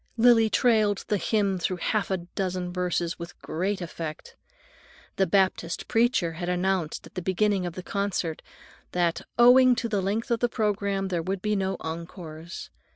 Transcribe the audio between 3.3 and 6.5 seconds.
great effect. The Baptist preacher had